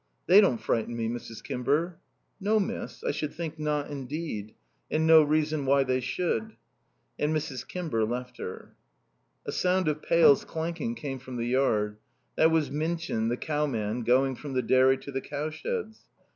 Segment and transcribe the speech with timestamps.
[0.25, 1.43] "They don't frighten me, Mrs.
[1.43, 1.99] Kimber."
[2.39, 3.03] "No, miss.
[3.03, 4.55] I should think not indeed.
[4.89, 6.53] And no reason why they should."
[7.19, 7.67] And Mrs.
[7.67, 8.73] Kimber left her.
[9.45, 11.97] A sound of pails clanking came from the yard.
[12.35, 16.07] That was Minchin, the cow man, going from the dairy to the cow sheds.